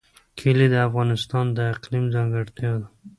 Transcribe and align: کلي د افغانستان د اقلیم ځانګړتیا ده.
کلي 0.39 0.67
د 0.71 0.75
افغانستان 0.87 1.45
د 1.57 1.59
اقلیم 1.73 2.05
ځانګړتیا 2.15 2.71
ده. 2.81 2.87